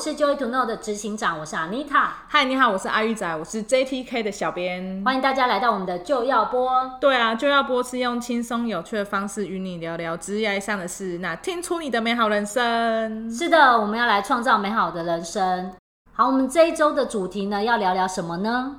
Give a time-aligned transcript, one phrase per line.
[0.00, 2.08] 是 Joy to Know 的执行长，我是 Anita。
[2.26, 5.02] 嗨，你好，我是阿玉仔，我是 JTK 的小编。
[5.04, 6.70] 欢迎大家来到我们的就要播。
[6.98, 13.30] 对啊，就要播是用轻松有趣的方式与你聊聊职业上的事，那听出你的美好人生。
[13.30, 15.70] 是的，我们要来创造美好的人生。
[16.14, 18.76] 好，我们这一周的主题呢，要聊聊什么呢？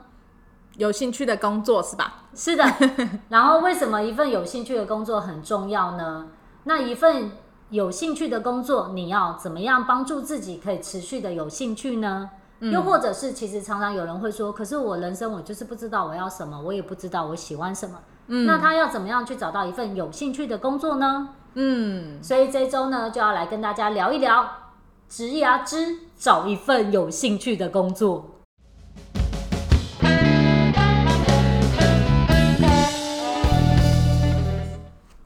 [0.77, 2.23] 有兴趣的工作是吧？
[2.33, 2.65] 是的。
[3.29, 6.29] 然后为什么一份有兴趣的工作很重要呢？
[6.63, 7.29] 那一份
[7.71, 12.30] 有兴趣的工作，你要怎么样帮助自己可以持续的有兴趣呢？
[12.60, 17.97] 嗯、又或者是，其实常常有人会说，可是我人生我就是不知道我要什么，我也不知道我喜欢什么。
[18.28, 21.30] 嗯，那他要怎么样去找到一份有兴趣的工作呢？
[21.54, 24.46] 嗯，所以这周呢，就要来跟大家聊一聊
[25.08, 28.25] 职涯之找一份有兴趣的工作。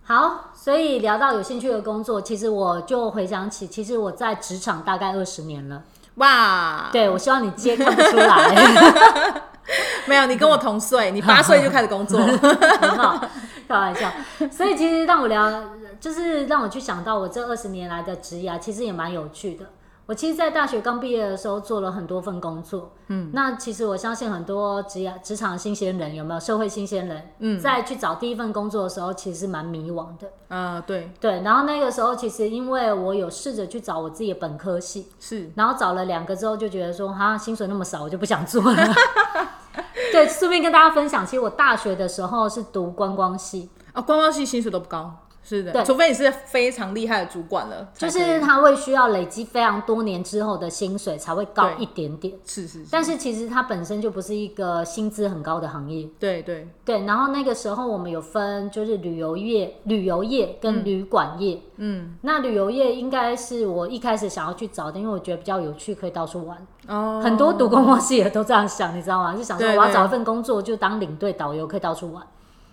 [0.04, 0.45] 好。
[0.66, 5.84] 所以聊到有兴趣的工作，其实我就回想起，其实我在职场大概二十年了。
[6.16, 6.90] 哇！
[6.92, 9.44] 对，我希望你接看不出来。
[10.10, 12.18] 没有，你跟我同岁，你八岁就开始工作，
[12.82, 13.24] 很好，
[13.68, 14.12] 开玩笑。
[14.50, 15.66] 所以其实让我聊，
[16.00, 19.66] 就是让我去想到我这二十年来的职业，其实也蛮有趣的。
[20.08, 22.92] 我其实，在大学刚毕业的时候，做了很多份工作。
[23.08, 27.32] 嗯，那其实我相信很多职业职场新鲜人，有没有社会新鲜人？
[27.40, 30.30] 嗯，在去找第一份工作的时候，其实是蛮迷惘的。
[30.48, 31.42] 啊，对对。
[31.42, 35.50] 然后那个时候，其实因为我有试着去找我自己的本科系，是。
[35.56, 38.94] 然后找了两个之后，就觉得说，哈，薪水那么少，我就不想做了。
[40.12, 43.70] 对，顺便跟大家分享，其实我大学的时候是读观光系。
[43.92, 45.12] 啊，观光系薪水都不高。
[45.48, 52.34] 是的，对，除非你是非常厉害的主管了，就是他会需要累积非常多年之后的薪水才会高一点点。
[52.44, 56.10] 是是，是，但是其实它本身就不是一个薪资很高的行业。
[56.20, 61.62] 对对对，然后那个时候我们有分，就是旅游业、旅游业跟旅馆业。
[61.78, 66.58] 嗯，那旅游业应该是我一开始想要去找的，因为我觉得比较有趣，可以到处玩。
[66.88, 69.36] 哦，很多读观光系也都这样想，你知道吗？
[69.36, 72.26] 就想说我要找一份工作，就当领队导游，可以到处玩。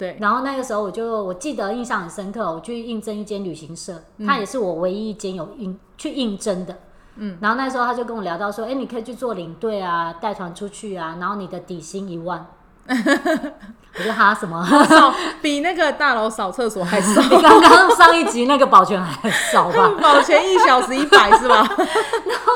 [0.03, 6.77] 对，然后那个时候我就我记得印象很深刻，我去应征一间旅行社，嗯、他也是我唯一一间有应去应征的。
[7.15, 12.45] 嗯，然后那时候他就跟我聊到说，哎，你可以去做领队啊，带团出去啊，然后你的底薪一万。
[12.89, 14.67] 我就哈什么？
[15.41, 19.93] 比那个大楼扫厕所还少， 比刚刚上一集那个保全还少吧？
[20.03, 21.55] 保全一小时一百是吧？
[21.55, 22.53] 然后，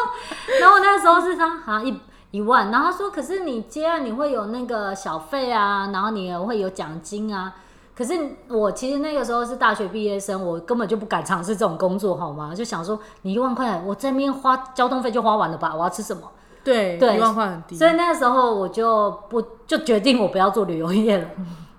[0.60, 1.96] 然后那时候是他好像一。
[2.36, 7.54] 一万，然后他说：“可是你接案你会有那个小费啊，然后你也会有奖金啊。
[7.96, 8.12] 可是
[8.48, 12.54] 我其实那个时候是大学毕业生，我根本就不敢尝试这种工作，好吗？
[12.54, 15.74] 就想说，你一万块，我这边花交通费就花完了吧？
[15.74, 16.22] 我要吃什么？
[16.62, 17.76] 对对，一万块很低。
[17.76, 21.28] 所以那个时候我就不就决定我不要做旅游业了。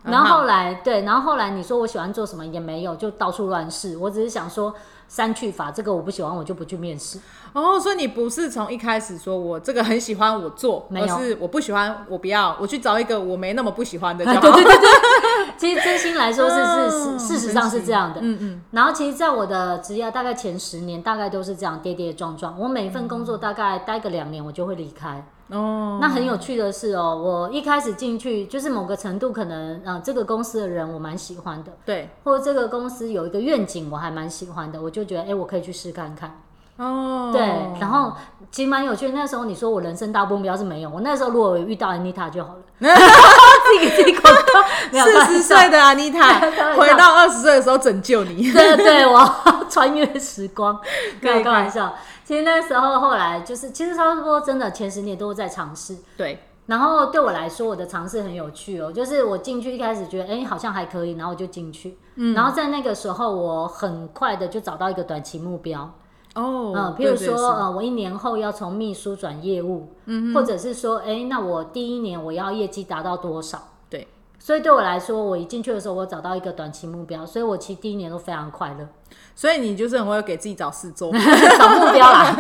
[0.04, 3.96] 然后后来对，然后后来你说我喜欢做什么也没有，就到处乱试。
[3.98, 4.74] 我只是想说。”
[5.08, 7.20] 删去法，这个我不喜欢，我就不去面试。
[7.54, 14.24] 哦，所以你不是从一开始说我这个很喜欢我做，而是我不喜欢我不要，我去找一个我没那么不喜欢的。
[14.26, 18.20] 对对对对，其实真心来说是是、哦、事实上是这样的。
[18.22, 18.62] 嗯嗯。
[18.72, 22.60] 然后其实，在我的职业大概前十年，大概都是这样跌跌撞撞。
[22.60, 25.26] 我每一份工作大概待个两年，我就会离开。
[25.50, 36.42] 哦，那很有趣的是哦，我一开始进去就是某个程度，可能啊、呃，这个公司的人我蛮喜欢的，对，或者这个公司有一个愿景我还蛮喜欢的，我就觉得哎、欸，我可以去试看看。
[36.78, 37.42] 哦，对，
[37.80, 38.14] 然后
[38.52, 39.14] 其实蛮有趣的。
[39.14, 45.02] 那时候你说我人生大目标是没有，我那时候如果有遇到 Anita 就好了， 自己给自己广告。
[45.04, 46.40] 四十岁的 Anita
[46.78, 48.52] 回到二十岁的时候拯救你。
[48.52, 49.28] 对对对，我
[49.70, 50.80] 穿越时光，
[51.22, 51.94] 开开玩笑。
[52.24, 55.98] 其实那时候后来就是，其实差不多真的前十年都在尝试。
[56.16, 58.92] 对，然后对我来说，我的尝试很有趣哦。
[58.92, 61.98] 就是我进去一开始觉得，哎，好像还可以，然后我就进去。
[62.16, 65.90] 嗯，然后在那个时候，我很快的就找到一个短期目标。
[66.38, 73.60] 哦，嗯，譬如说，呃，我一年后要从秘书转业务，嗯，或者是说，哎，那我第一年我要业绩达到多少？
[73.90, 78.88] 对，所以对我来说，我一进去的时候，我找到一个短期目标，所以我其实第一年都非常快乐。
[79.34, 81.12] 所以你就是很会给自己找事做，
[81.58, 82.36] 找目标啦，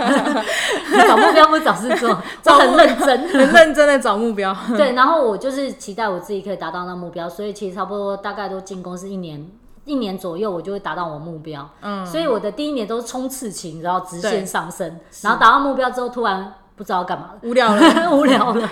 [1.08, 4.56] 找目标不是找事做，我很认真，很认真的找目标。
[4.76, 9.48] 对，然后我就是期待我自己可以达到那目标，所以其实差不多大概都进公司一年，
[9.88, 11.68] 一年左右我就会达到我目标。
[11.82, 17.82] 嗯，所以我的第一年都是冲刺期，然后直线上升，然后达到目标之后突然不知道干嘛了，无聊了，
[18.16, 18.70] 无聊了。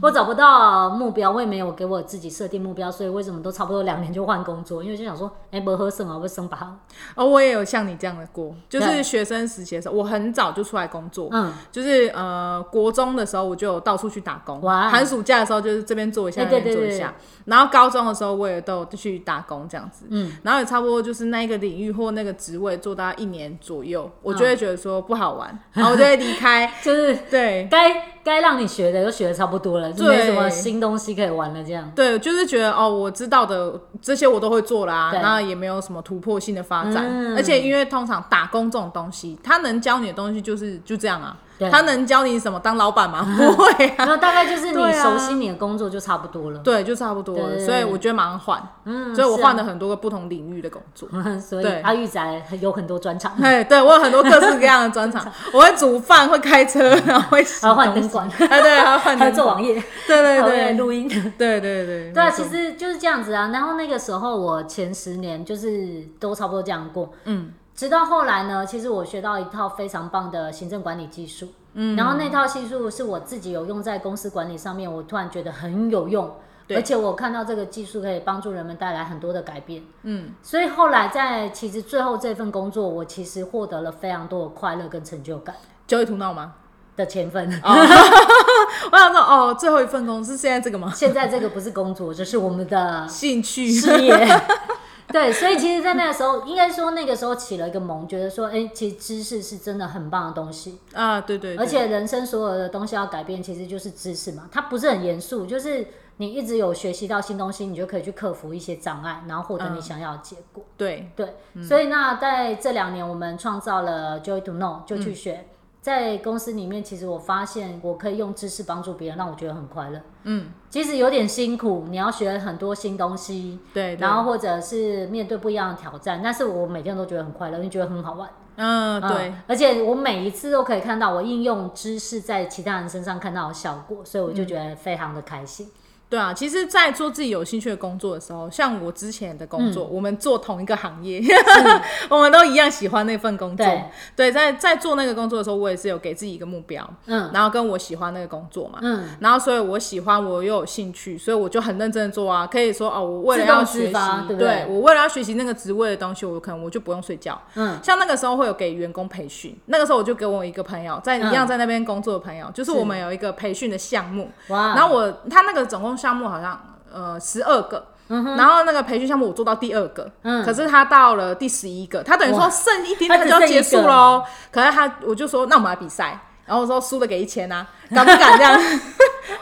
[0.00, 4.82] 我找不到目标，我也没有给我自己设定目标，所以为什么都差不多两年就换工作？
[4.82, 6.76] 因为就想说，哎、欸，不合适啊，不生吧。
[7.16, 17.12] 哦，我也有像你这样的过，就是学生时期的时候，我很早就出来工作，嗯，就是呃，国中的时候我就到处去打工，哇，寒暑假的时候就是这边做一下，那边做一下，
[17.46, 28.17] 然后高中的时候我也都有去打工这样子，嗯，然后也差不多就是那个领域或那个职位做到一年左右，我就会觉得说不好玩，嗯、 然后我就会离开，就是对该。
[28.24, 31.62] 该让你学的都学的差不多了，就没什么新东西可以玩了。
[31.64, 37.04] 这样对，就是觉得哦，我知道的这些我都会做啦，然后也没有什么突破性的发展。
[37.08, 41.36] 嗯、而且因为通常打工这种东西，他能教你的东西就是就这样啊。
[41.72, 42.60] 他能教你什么？
[42.60, 43.26] 当老板吗？
[43.36, 44.04] 不会啊。
[44.04, 46.60] 那大概就是你熟悉你的工作就差不多了。
[46.60, 47.58] 对，就差不多了。
[47.58, 48.62] 所以我觉得马上换。
[48.84, 51.08] 嗯，所以我换了很多个不同领域的工作。
[51.40, 53.32] 所以阿玉仔有很多专场。
[53.42, 55.26] 哎，对我有很多各式各样的专场。
[55.52, 58.50] 我会煮饭，会开车，然后会还要换灯管。
[58.50, 59.18] 哎， 对，还要换。
[59.18, 59.74] 还要做网页。
[60.06, 61.08] 对对对，录音。
[61.08, 62.12] 对对对。
[62.12, 63.50] 对啊，其实就是这样子啊。
[63.52, 67.12] 然后那个时候我前十年就是都差不多这样过。
[67.24, 67.52] 嗯。
[67.74, 76.28] 直到后来呢，其实我学到一套非常棒的行政管理技术，嗯，然后那套技术是我自己有用在公司管理上面，我突然觉得很有用，
[76.66, 85.54] 对而且我看到这个技术可以帮助人们带来很多的改变，嗯，所以后来在其实最后这份工作，我其实获得了非常多的快乐跟成就感。
[85.86, 86.54] Joy to Know 吗？
[86.98, 87.70] 的前分，哦、
[88.92, 90.92] 我想说哦，最后一份工是现在这个吗？
[90.94, 94.28] 现在这个不是工作，这是我们的兴趣事业。
[95.10, 101.64] 对，所以其实，在那个时候，应该说那个时候起了一个萌，觉得说，哎，其实知识是真的很棒的东西啊，对对，对。
[101.64, 105.86] 而且人生所有的东西要改变，其实就是知识嘛，它不是很严肃，就是
[106.18, 110.62] 你一直有学习到新东西，你就可以去克服一些障碍，然后获得你想要的结果。
[110.66, 115.32] 嗯、对对，嗯、所以那在这两年，我们创造了 Joy to Know，就去学。
[115.32, 115.46] 嗯
[115.80, 120.00] 在公司里面，其实我发现我可以用知识帮助别人，让我觉得很快乐。
[120.24, 128.28] 嗯，即使有点辛苦，你要学很多新东西，对，对，然后或者是面对不一样的挑战，但是我每天都觉得很快乐，因为觉得很好玩。
[128.56, 135.68] 嗯，对，而且我每一次都可以看到我应用知识在其他人身上看到的效果，所以我就觉得非常的开心。
[136.10, 141.32] 对啊，其实，在做自己有兴趣的工作的时候，像我之前的工作，嗯、我们做同一个行业，是。
[142.08, 143.66] 我们都一样喜欢那份工作。
[143.66, 143.84] 对，
[144.16, 152.46] 对，在在做那个工作的时候，我也是有给自己一个目标，嗯，然后跟我喜欢那个工作嘛，嗯，然后所以我喜欢，我又有兴趣，所以我就很认真的做啊。
[152.46, 153.92] 可以说哦，我为了要学习，
[154.28, 162.78] 对，对，对我为了要学习那个职位的东西，我可能我就不用睡觉，嗯，像那个时候会有给员工培训，那个时候我就给我一个朋友，在一样在那边工作的朋友，嗯、就是。
[162.78, 165.97] 我们有一个培训的项目，哇，然后我他那个总共。
[165.98, 166.58] 项目好像
[166.92, 174.22] 呃十二个，嗯、然后那个培训项目我做到第二个，嗯、可是他到了第十一个，他等于说剩一点点就要结束喽。
[174.52, 178.58] 可是他我就说那我们来比赛，然后我说输了给一千啊， 敢不敢这样？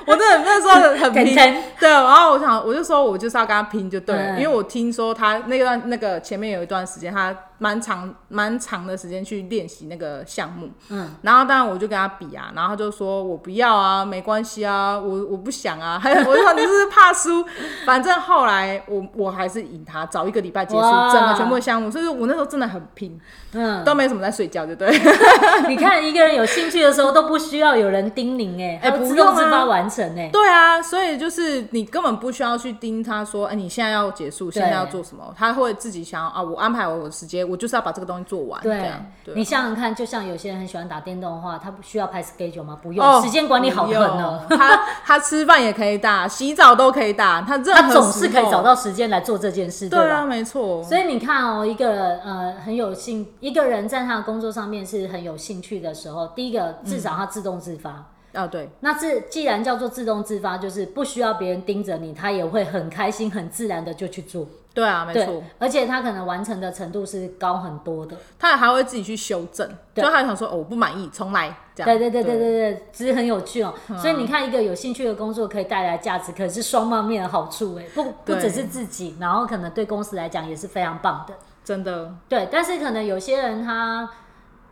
[0.07, 1.35] 我真的那时候很拼，
[1.79, 7.37] 对，然后我想我就说我就是要跟他拼就对了，嗯、因为我听说他那段那个前面有一段时间他。
[7.59, 17.45] 蛮长蛮长的时间去练习那个项目，嗯，然后当然我就跟他比啊，然后他就说我不要啊，没关系啊，我我不想啊， 还有我就说你是不是怕输？
[17.87, 23.19] 反正后来我我还是赢他，早一个礼拜结束哇整个全部的项目，所以我那时候真的很拼，
[23.53, 24.91] 嗯，都没什么在睡觉，就对。
[25.69, 35.35] 你看一个人有兴趣的时候都不需要有人叮咛哎，哎，不用自发完成哎，对啊，所以就是你根本不需要去盯他说，哎，你现在要结束，现在要做什么？
[35.37, 37.46] 他会自己想要啊，我安排我的时间。
[37.49, 38.61] 我就是要把这个东西做完。
[38.63, 38.93] 对，
[39.25, 42.79] 对你想想看，就像有些人很喜欢打电动的话，他不需要排 schedule 吗？
[42.83, 44.43] 不用，哦、时间管理好狠哦。
[44.49, 50.05] 他他吃饭也可以打，洗澡都可以打，他他总是可以找到时间来做这件事，对吧？
[50.05, 50.83] 对啊，没错。
[50.83, 57.91] 所以你看哦，一个呃很有兴，一个人在他的工作上面是很有兴趣的时候，第一个至少他自动自发。
[57.91, 58.05] 嗯
[58.37, 64.47] 啊，对，那这既然叫做自动自发，就是不需要别人盯着你，他也会很开心、很自然的就去做。
[64.77, 68.15] 对啊，没错，而且他可能完成的程度是高很多的。
[68.39, 71.57] 他还会自己去修正，对就他想说哦，我不满意，重来。
[71.75, 71.91] 这样。
[71.91, 73.73] 对对对对对对，其实很有趣哦。
[73.89, 81.33] 嗯、所以你看，一个有兴趣的工作可以带来价值，可是双方面的好处，哎，不不只是自己，然后可能对公司来讲也是非常棒的。
[81.65, 82.15] 真的。
[82.29, 84.07] 对，但是可能有些人他。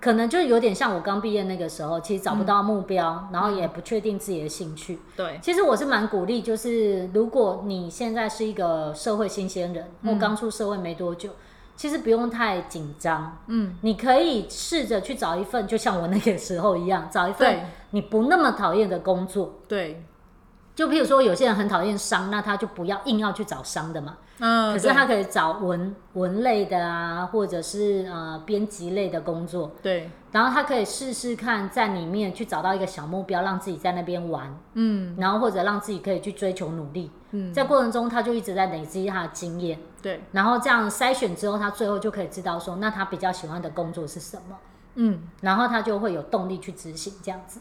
[0.04, 4.99] 可能就有点像我刚毕业那个时候，其实找不到目标，嗯、然后也不确定自己的兴趣。
[5.16, 11.40] 对，其实我是蛮鼓励，就是如果你现在是一个社会新鲜人，或刚出社会没多久，嗯、
[11.75, 13.38] 其实不用太紧张。
[13.46, 17.61] 嗯，你可以试着去找一份，就像我那个时候一样，找一份
[17.92, 19.61] 你不那么讨厌的工作。
[19.66, 20.04] 对。
[20.74, 24.16] 就譬如说，有些人很讨厌商，那他就不要硬要去找商的嘛。
[24.40, 29.70] 嗯，可是他可以找文文类的啊，或者是呃编辑类的工作。
[29.80, 34.52] 对，然后他可以试试看，在里面去找到一个小目标，让自己在那边玩。
[34.72, 37.12] 嗯，然后或者让自己可以去追求努力。
[37.30, 39.78] 嗯，在过程中他就一直在累积他的经验。
[40.02, 44.56] 对，然后这样筛选之后，他最后就可以知道说，那他比较喜欢的工作是什么。
[44.96, 47.60] 嗯，然后他就会有动力去执行这样子。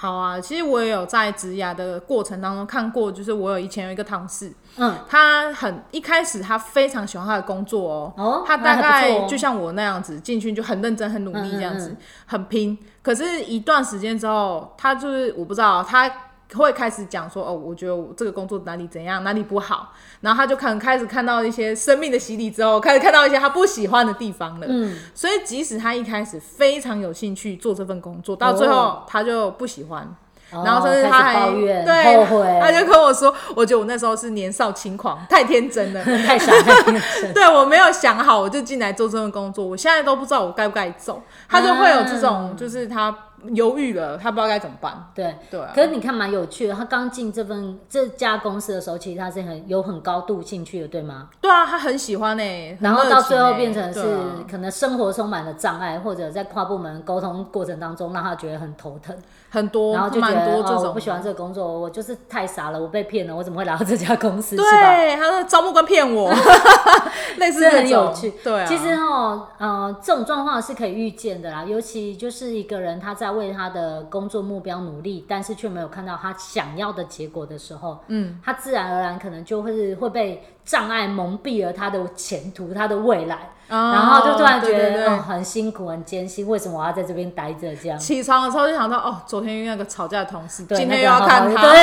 [0.00, 12.78] 好啊，其实我也有在职涯的过程当中看过，就是我有以前有一个同事，嗯，他很一开始他非常喜欢他的工作哦，哦，他大概就像我那样子进去就很认真、很努力这样子，嗯嗯嗯很拼。
[13.02, 16.08] 可是，一段时间之后，他就是我不知道他。
[16.56, 24.66] 会开始讲说哦，我觉得我这个工作哪里怎样，哪里不好，然后他就可能开始看到一些生命的洗礼之后，开始看到一些他不喜欢的地方了。
[24.68, 30.02] 嗯，所以即使他一开始非常有兴趣做这份工作，到最后他就不喜欢，
[30.50, 37.32] 哦、然后甚至他还对，后悔，他就跟我说，我觉得我那时候是年少轻狂，太天真了， 太傻，太天真。
[37.34, 41.22] 对，我没有想好，我就进来做这份工作，我现在都不知道我该不该走。
[41.46, 43.14] 他就会有这种，就是他。
[43.52, 45.10] 犹豫了，他不知道该怎么办。
[45.14, 46.74] 对对，啊，可是你看蛮有趣的。
[46.74, 51.28] 他刚进这份这家公司的时候，其实他是很有很高度兴趣的，对吗？
[51.40, 52.76] 对啊，他很喜欢呢、欸。
[52.80, 54.18] 然后到最后变成是
[54.50, 59.16] 可能生活充满了障碍，或者在跨部门沟通过程当中，让他觉得很头疼。
[59.50, 64.54] 很多，然后就觉得我不喜欢这个工作，我就是太傻了，我被骗了，我怎么会来到这家公司？
[64.56, 66.30] 对，他说招募官骗我，
[67.38, 68.34] 类似很有趣。
[68.44, 71.64] 对、啊，其实哦，呃，这种状况是可以预见的啦。
[71.64, 83.50] 尤其就是一个人他在为他的工作目标努力，但是却没有看到他想要的结果的时候，嗯，他自然而然可能就会会被障碍蒙蔽了他的前途，他的未来。
[83.70, 87.76] Oh, 然后就突然觉得对对对、哦、很辛苦、很艰辛，为什么我要在这边待着？
[87.76, 91.78] 这样起床的时候就想到，哦，昨天那个吵架的同事，对今天又要看他，对，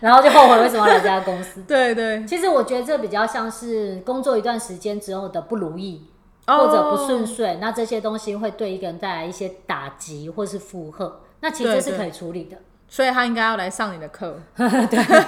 [0.00, 1.62] 然后就后悔为什么要来这家公司。
[1.66, 6.11] 对对，其实我觉得这比较像是工作一段时间之后的不如意、oh.
[6.46, 12.56] 或者不顺遂，那这些东西会对一个人带来一些打击或是负荷，那其实是可以处理的。
[12.88, 15.24] 所以他应该要来上你的课， 对，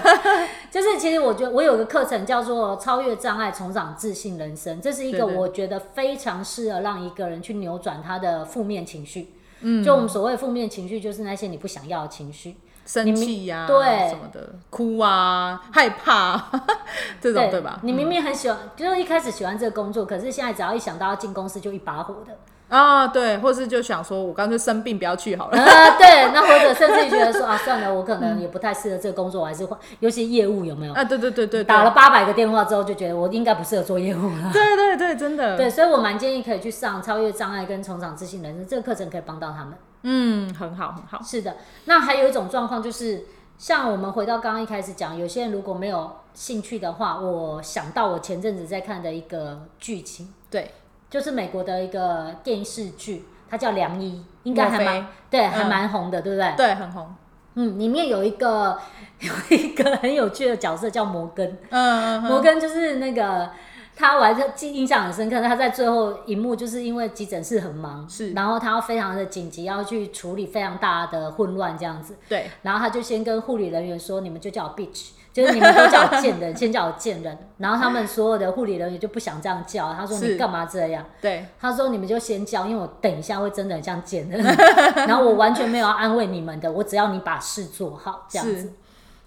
[0.70, 9.34] 就是其实我觉得我有个课程叫做超越障碍，重长自信人生，这是一个我觉得非常适合让一个人去扭转他的负面情绪。
[9.62, 12.54] 嗯，就我们所谓负面情绪，就是那些你不想要的情绪，
[12.84, 16.50] 生气呀，对什么的，哭啊，害怕
[17.20, 17.78] 这种对，对吧？
[17.82, 22.36] 你明明很喜欢，就是一开始喜欢这个工作，可是现在只要一想到要进公司，就一把火的。
[22.68, 25.62] 啊，对，或是就想说，我干脆生病不要去好了。
[25.62, 30.92] 啊，对，那或者甚至于觉得说啊，算了，我可能也不太适合这个工作，我还是换，尤其业务有没有？
[30.94, 34.50] 啊，对对对对，打了八百个电话之后，就觉得我应该不适合做业务了。
[34.52, 35.56] 对对对，真的。
[35.56, 39.74] 对，所以我蛮建议可以去上超越障碍跟重掌自信人生这个课程，可以帮到他们。
[40.04, 41.20] 嗯，很好很好。
[41.22, 41.56] 是的，
[41.86, 43.24] 那还有一种状况就是，
[43.58, 50.70] 像我们回到刚刚一开始讲，有些人如果没有兴趣的话，我想到我前阵子在看的一个剧情，对，
[51.10, 53.24] 就是美国的一个电视剧。
[53.46, 56.54] 它叫良医，应该还蛮对，嗯、还蛮红的，对不对？
[56.56, 57.14] 对，很红。
[57.54, 58.76] 嗯，里面有一个
[59.20, 61.46] 有一个很有趣的角色叫摩根。
[61.70, 63.50] 嗯，嗯，嗯，摩根就是那个
[63.96, 65.40] 他，我还记印象很深刻。
[65.40, 72.16] 他在最后一幕，就是因为急诊室很忙，是，然后他要非常的紧急，要去处理非常大的混乱这样子。
[72.28, 81.04] 对，然后他就先跟护理人员说：“你们就叫我 bitch。”就是你们都叫我贱人， 先叫我贱人，然后他们所有的护理人员就不想这样叫，他说，你干嘛这样？
[81.20, 84.40] 对，他说你们就先叫，因为我等一下会真的很像贱人，
[85.08, 88.72] 然后我完全没有要安慰你们的，我只要你把事做好这样子，是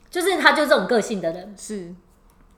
[0.09, 1.93] 就是他就这种个性的人是，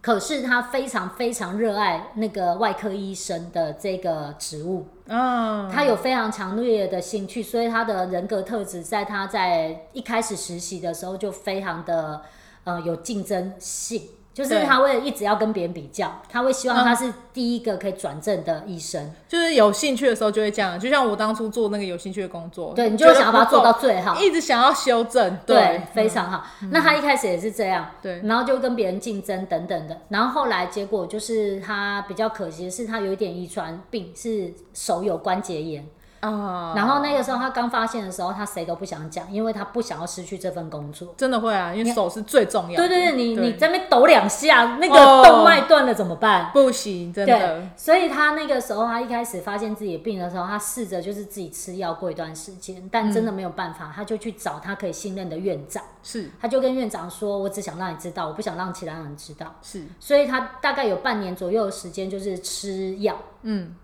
[0.01, 12.21] 可是他非常非常热爱那个外科医生的这个职务，嗯，他有非常强烈的兴趣，所以他的人格特质在他在一开始实习的时候就非常的。
[12.65, 14.01] 呃，有竞争性，
[14.39, 19.13] 就是他会一直要跟别人比较，他会希望他是第一个可以转正的医生，嗯。
[19.27, 26.45] 就是有兴趣的时候就会这样，就像我当初做那个有兴趣的工作，对，你就想要把它做到最好，一直想要修正，对，对非常好。
[26.61, 35.85] 嗯、那他一开始也是这样，对，然后就跟别人竞争等等的，然后后来结果就是他比较可惜的是，他有一点遗传病，是手有关节炎。
[36.19, 41.13] 啊，uh, 然后那个时候他刚发现的时候，他谁都不想讲，因为他不想要失去这份工作。
[41.17, 42.87] 真的会啊，因为手是最重要的。
[42.87, 47.63] 对对对，你对你在那边抖两下，那个动脉断了怎么办？Oh, 不行，真的。
[47.75, 55.83] 所以他那个时候，他一开始发现自己的病的时候，他试着就是自己吃药过一段时间，但真的没有办法，嗯、他就去找他可以信任的院长。
[56.03, 63.17] 是，他就跟院长说：“我只想让你知道，我不想让其他人知道。”是，所以他大概有半年左右的时间就是吃药。
[63.43, 63.75] 嗯。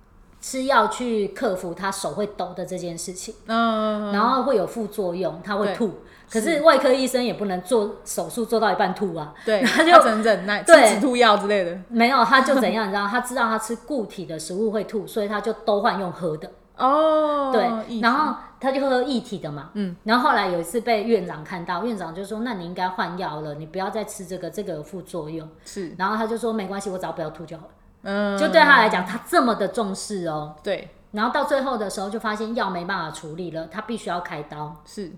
[0.46, 5.92] 吃药去克服他手会抖的这件事情，嗯，然后会有副作用，他会吐。
[6.30, 11.76] 可是外科医生也不能做手术做到一半吐啊，对， 他就忍忍耐，吃，止吐药之类的。
[11.88, 16.48] 没有，他就怎样，你知道，他知道他吃固体的食物会吐，所以他就都换用喝的。
[16.78, 27.70] 哦，对，然后他就喝液体的嘛，嗯，然后后来有一次被院长看到，院长就说：“那你应该换药了，你不要再吃这个，这个有副作用。”是，然后他就说：“没关系，我只要不要吐就好了。”
[28.06, 30.56] 嗯，就对他来讲，他这么的重视哦。
[30.64, 30.90] 对。
[31.12, 34.82] 然后到最后的时候，就发现药没办法处理了，他必须要开刀。
[34.86, 35.12] 是。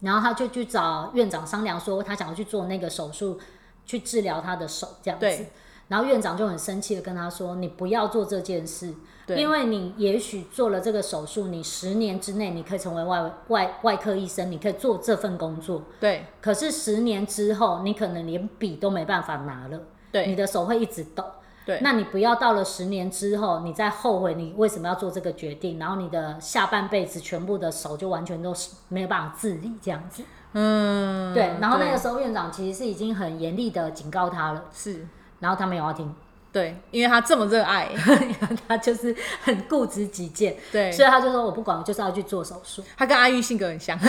[0.00, 3.38] 然后他就去找院长商量，说他想要去做那个手术，
[3.84, 5.24] 去治疗他的手这样子。
[5.24, 5.50] 对。
[5.88, 8.92] 然后院长就很生气的跟他说：“你不要做这件事，
[9.28, 15.82] 因为你也许做了这个手术，你十年之内你可以成为外外外科医生，你可以做这份工作。
[16.00, 16.26] 对。
[16.42, 19.80] 可是十年之后，你可能连笔都没办法拿了。
[20.10, 20.26] 对。
[20.26, 21.24] 你的手会一直抖。”
[21.66, 30.22] 对，那你不要到了十年之后，你再后悔你为什么要做这个决定，然后你的下半辈子全部的手就完全都是没有办法自理这样子。
[30.52, 31.56] 嗯，对。
[31.60, 35.06] 然后那个时候院长其实是已经很严厉的警告他了，是，
[35.40, 36.14] 然后他没有要听。
[36.52, 37.88] 对，因为他这么热爱，
[38.66, 40.56] 他就是很固执己见。
[40.72, 43.98] 对，所以他就说：“我不管，我就是要去做手术。”他跟阿玉性格很像，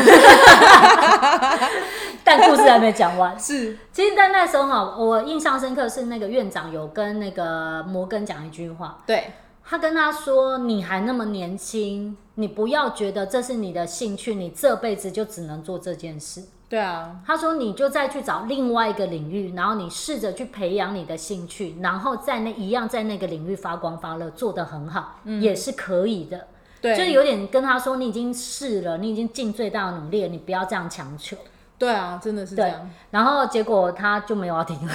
[2.23, 3.35] 但故事还没讲完。
[3.37, 8.97] 是，其实，在那时候哈，我印象深刻是那个院长有跟那个摩根讲一句话。
[9.05, 9.33] 对，
[9.65, 26.47] 他跟他说：“你还那么年轻，你不要觉得这是你的兴趣，你这辈子就只能做这件事。”对啊，他说你就再去找另外一个领域，然后你试着去培养你的兴趣，然后在那一样在那个领域发光发热，做得很好，嗯、也是可以的。
[26.81, 31.37] 对，就有点跟他说，你已经试了，你已经尽最大的努力了，你不要这样强求。
[31.77, 32.89] 对啊，真的是这样。
[33.11, 34.93] 然后结果他就没有要听了。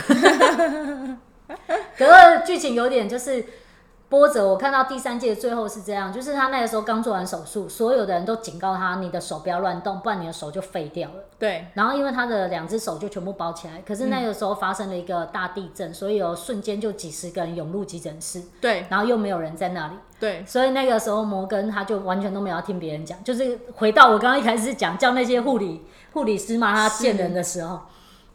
[1.96, 3.44] 可是剧情有点就是。
[4.12, 11.14] 波折，我看到第三季的最后是这样，就是他那个时候刚做完手术，所有的人都警告他，你的手不要乱动，不然你的手就废掉了。
[11.38, 11.66] 对。
[11.72, 18.42] 然后因为他的两只手就全部包起来，可是那个时候发生了一个大地震，嗯、所以有瞬间就几十个人涌入急诊室。
[18.60, 18.84] 对。
[18.90, 19.94] 然后又没有人在那里。
[20.20, 20.44] 对。
[20.46, 27.80] 所以那个时候摩根他就完全都没有要听别人讲，就是回到我刚刚一开始讲，叫那些护理护理师骂他贱人的时候。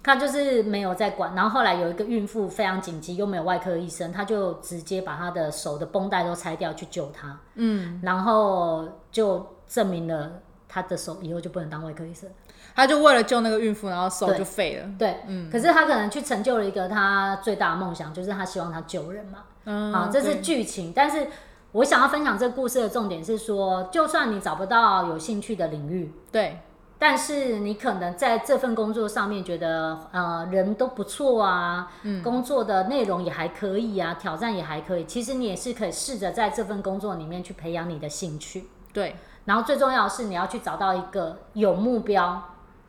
[0.08, 10.32] 他就是没有在管，然后后来有一个孕妇非常紧急，又没有外科医生，他就直接把他的手的绷带都拆掉去救他，嗯，然后就证明了
[10.66, 12.30] 他的手以后就不能当外科医生。
[12.74, 14.90] 他就为了救那个孕妇，然后手就废了。
[14.98, 15.52] 对，对嗯。
[15.52, 19.40] 可是他可能去成就了一个他最大的梦想，就是他希望他救人嘛。
[19.66, 20.94] 嗯，好，这是剧情。
[20.96, 21.28] 但是
[21.74, 26.60] 我想要分享这个故事的重点是说，就算你找不到有兴趣的领域，对。
[27.00, 35.06] 但是你可能在这份工作上面觉得，呃，人都不错啊，嗯，工作的内容也还可以啊，挑战也还可以。
[35.06, 39.16] 其实你也是可以试着在这份工作里面去培养你的兴趣，对。
[39.46, 42.44] 然后最重要的是你要去找到一个有目标。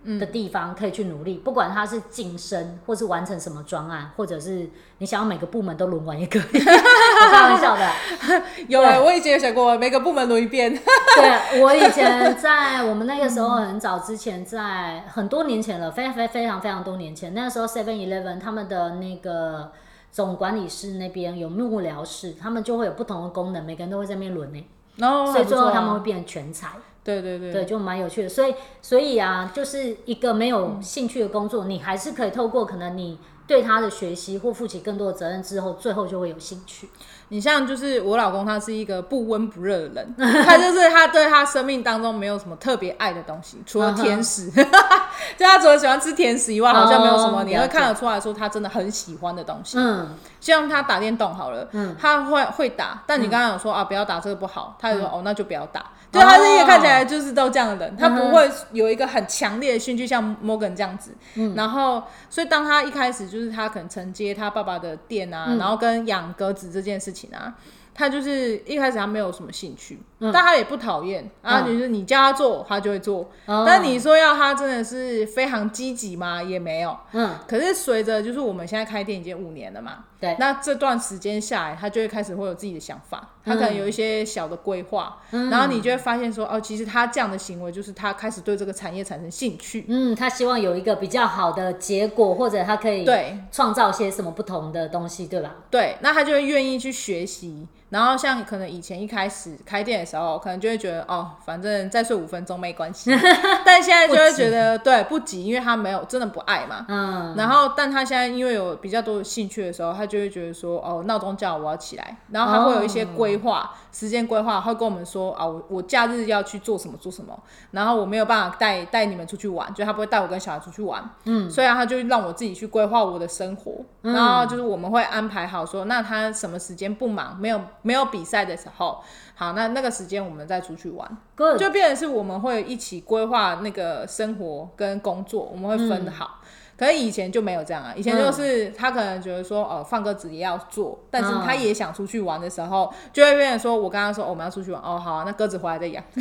[0.05, 6.43] 的地方可以去努力，不管他是晋升，或是完成什么专案，或者是你想要每个部门都轮完也可以。
[6.43, 7.91] 我 开玩笑的，
[8.69, 10.73] 有哎，我以前有想过每个部门轮一遍。
[10.73, 19.73] 对，我以前在我们那个时候很早之前，在很多年前了，非常非非常非常多年前，那个时候 Seven Eleven 他们的那个
[20.11, 24.65] 总管理室那边有幕僚室，他们就会有不同的功能，每个人都会在那边轮呢。
[25.01, 26.69] 哦，所以最后他们会变成全才。
[27.05, 36.89] 对对对，对，就蛮有趣的，所以所以啊，就是一个没有兴趣的工作，嗯、你还是可以透过可能你对他的学习或负起更多的责任之后，最后就会有兴趣。
[37.31, 44.51] 你像就是我老公，他是一个不温不热的人， 他就是他对他生命当中没有什么特别爱的东西，除了甜食，
[45.37, 49.77] 就他除了喜欢吃甜食以外，好像没有什么你会看得出来说他真的很喜欢的东西。
[49.79, 50.09] 嗯，
[50.41, 55.85] 像他打电动好了，嗯，他会会打，但你刚刚有说啊，不要打这个不好，他就说哦，那就不要打。
[56.11, 61.15] 对，他是一个看起来就是都这样的人，他不会有一个很强烈的兴趣，像 Morgan 这样子。
[61.35, 67.29] 嗯，然后所以当他一开始就是他可能承接他爸爸的店啊，然后跟养鸽子这件事情。
[67.29, 67.55] 啊，
[67.95, 71.61] 他就是一开始他没有什么兴趣，嗯、但他也不讨厌啊。
[71.61, 73.31] 就是你叫他做，他就会做。
[73.47, 76.43] 嗯、但你说要他真的是非常积极吗？
[76.43, 76.97] 也没有。
[77.13, 77.35] 嗯。
[77.47, 80.35] 可是随着就是我们现在开店已经五年了嘛，对。
[80.39, 89.85] 那这段时间下来，他就会开始会有自己的想法，他可能有一些小的规划，嗯、然后你就会发现说，哦，其实他这样的行为就是他开始对这个产业产生兴趣。
[89.89, 95.57] 嗯，他希望有一个比较好的结果，或者他可以对创造些什么不同的东西，对吧？
[95.71, 97.67] 对，那他就会愿意去学习。
[97.91, 103.11] 然后像可能以前一开始开店的时候，可能就会觉得哦，反正再睡五分钟没关系。
[103.65, 106.85] 但现在就会觉得不对，不急，因为他没有真的不爱嘛。
[106.89, 107.35] 嗯。
[107.37, 117.39] 然后，但他现在因为有比较多的兴趣的时候，他就会觉得说哦，闹钟叫我要起来，然后他会有一些规划、哦、时间规划，会跟我们说啊，我我假日要去做什么做什么，
[117.71, 121.03] 然后我没有办法带带你们出去玩，就他不会带我跟小孩出去玩。
[121.25, 121.51] 嗯。
[121.51, 123.73] 所以啊，他就让我自己去规划我的生活，
[124.03, 127.59] 嗯、然后就是我们会安排好说，那他什么时间不忙，没有。
[127.83, 129.03] 没有比赛的时候，
[129.35, 131.59] 好，那那个时间我们再出去玩，Good.
[131.59, 136.41] 就变成是我们会一起规划那个生活跟工作，我们会分得好。
[136.43, 136.48] 嗯
[136.79, 146.05] 可是以前就没有这样啊，以前就是他可能觉得说，哦，放鸽子也要做，但是他也想出去玩的时候，就会变成说，我刚刚说我们要出去玩，哦，好啊，那鸽子回来再养，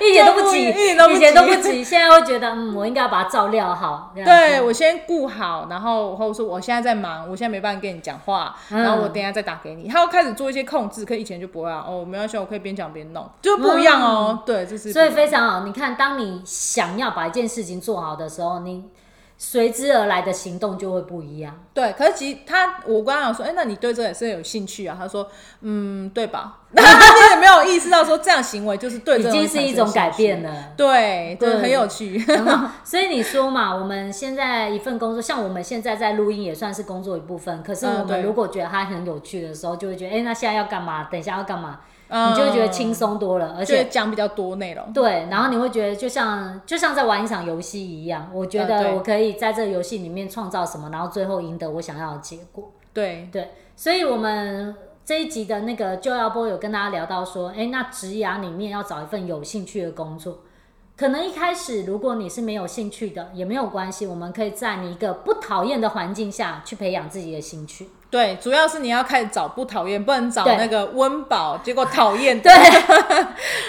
[0.00, 4.12] 一点都不急，一点都不急，以前都不急，现在会觉得，嗯，我应该要把它照料好。
[4.14, 15.64] 对，我先顾好，然后或者说我现在在忙，我现在没办法跟你讲话，然后我等一下再打给你，他要开始做一些控制，可以以前就不会啊，哦，没关系，我可以边讲边弄，就不一样哦，对，就是所以非常好。
[15.64, 18.84] 你看，当你想要把一件事情做好的时候，你。
[19.40, 21.56] 随之而来的行动就会不一样。
[21.72, 24.96] 对，可是其实他，我刚刚有说，哎、欸，那你对这也是有兴趣啊？
[24.98, 25.28] 他说，
[25.60, 26.58] 嗯，对吧？
[26.74, 30.72] 他其实没有意识到说这样行为就是对，已经是一种改变了。
[30.76, 32.18] 对，对，很有趣。
[32.82, 37.62] 所以你说嘛，我们现在一份工作，像我们现在在录音也算是工作一部分。
[37.62, 41.04] 可是我们如果觉得它很有趣的时候，就会觉得，哎、欸，那现在要干嘛？
[41.04, 41.78] 等一下要干嘛？
[42.10, 44.92] 你就会觉得轻松多了，而且讲比较多内容。
[44.94, 52.72] 对，然后你会觉得就像就像在玩一场游戏一样，我觉得我可以在这个游戏里面创造什么，然后最后赢得我想要的结果。
[52.94, 60.38] 对对，所以我们这一集的那个就要波有跟大家聊到说，哎，那职涯里面要找一份有兴趣的工作，
[60.96, 67.88] 可能一开始如果你是没有兴趣的，也没有关系，我们可以在你一个不讨厌的环境下去培养自己的兴趣。
[68.10, 72.50] 对，主要是你要开始找不讨厌，不能找那个温饱，结果讨厌 对，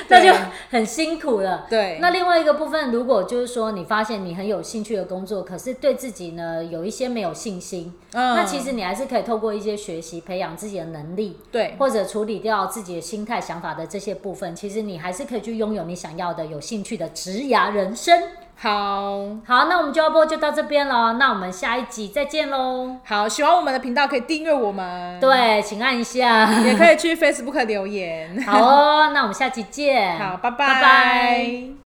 [0.07, 0.33] 那就
[0.69, 1.65] 很辛苦了。
[1.69, 18.21] 对，那另外一个部分，如果就是说你发现你很有兴趣的工作，可是对自己呢有一些没有信心，嗯，那其实你还是可以透过一些学习培养自己的能力，对，或者处理掉自己的心态、想法的这些部分，其实你还是可以去拥有你想要的、有兴趣的职涯人生。
[18.61, 22.97] 好好，那我们就要播就到这边了，那我们下一集再见喽。
[23.05, 28.39] 好，喜欢我们的频道可以订阅我们，对，请按一下，也可以去 Facebook 留言。
[28.43, 30.19] 好哦，那我们下期见。
[30.19, 30.67] 好，拜拜。
[30.67, 31.88] 拜拜。